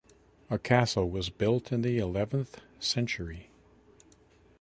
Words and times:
A 0.49 0.57
castle 0.57 1.11
was 1.11 1.29
built 1.29 1.71
in 1.71 1.83
the 1.83 1.99
eleventh 1.99 2.59
century. 2.79 3.51